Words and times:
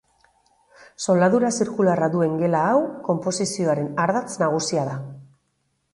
Zoladura 1.05 1.51
zirkularra 1.59 2.09
duen 2.15 2.33
gela 2.41 2.63
hau, 2.71 2.81
konposizioaren 3.11 3.93
ardatz 4.07 4.29
nagusia 4.45 4.91
da. 4.93 5.01